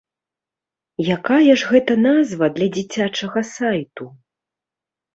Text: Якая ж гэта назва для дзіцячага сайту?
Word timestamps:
Якая 1.17 1.51
ж 1.63 1.69
гэта 1.73 1.93
назва 2.07 2.45
для 2.57 2.67
дзіцячага 2.79 3.39
сайту? 3.55 4.05